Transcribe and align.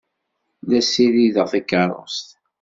La 0.69 0.81
ssirideɣ 0.81 1.47
takeṛṛust. 1.53 2.27